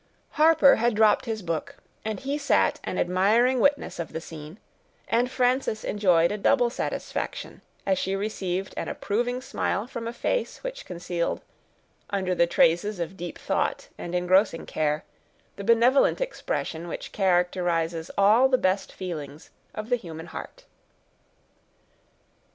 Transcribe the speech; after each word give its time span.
Harper 0.31 0.77
had 0.77 0.95
dropped 0.95 1.25
his 1.25 1.43
book, 1.43 1.75
and 2.03 2.21
he 2.21 2.35
sat 2.35 2.79
an 2.83 2.97
admiring 2.97 3.59
witness 3.59 3.99
of 3.99 4.13
the 4.13 4.19
scene; 4.19 4.57
and 5.07 5.29
Frances 5.29 5.83
enjoyed 5.83 6.31
a 6.31 6.39
double 6.39 6.71
satisfaction, 6.71 7.61
as 7.85 7.99
she 7.99 8.15
received 8.15 8.73
an 8.75 8.87
approving 8.87 9.43
smile 9.43 9.85
from 9.85 10.07
a 10.07 10.11
face 10.11 10.63
which 10.63 10.87
concealed, 10.87 11.43
under 12.09 12.33
the 12.33 12.47
traces 12.47 12.99
of 12.99 13.15
deep 13.15 13.37
thought 13.37 13.89
and 13.95 14.15
engrossing 14.15 14.65
care, 14.65 15.03
the 15.55 15.63
benevolent 15.63 16.19
expression 16.19 16.87
which 16.87 17.11
characterizes 17.11 18.09
all 18.17 18.49
the 18.49 18.57
best 18.57 18.91
feelings 18.91 19.51
of 19.75 19.91
the 19.91 19.97
human 19.97 20.25
heart. 20.25 20.65